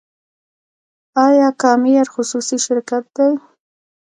آیا 1.25 1.49
کام 1.61 1.81
ایر 1.91 2.07
خصوصي 2.13 2.57
شرکت 2.65 3.03
دی؟ 3.15 3.29